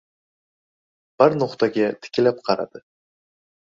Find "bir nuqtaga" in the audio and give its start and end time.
1.23-1.91